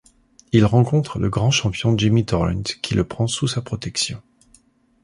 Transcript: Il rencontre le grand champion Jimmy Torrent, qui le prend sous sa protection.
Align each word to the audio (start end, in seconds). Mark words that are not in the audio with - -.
Il 0.51 0.65
rencontre 0.65 1.19
le 1.19 1.29
grand 1.29 1.51
champion 1.51 1.95
Jimmy 1.95 2.25
Torrent, 2.25 2.63
qui 2.81 2.95
le 2.95 3.03
prend 3.03 3.27
sous 3.27 3.45
sa 3.47 3.61
protection. 3.61 4.19